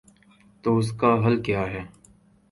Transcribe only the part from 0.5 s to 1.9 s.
تو اس کا حل کیا ہے؟